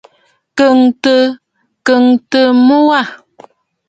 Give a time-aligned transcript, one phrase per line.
[1.85, 2.99] Kɔʼɔtə mɔʼɔ wâ.